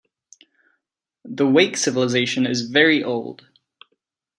[1.25, 3.45] The Wake civilization is very old.